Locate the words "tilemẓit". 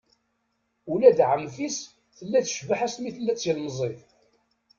3.41-4.01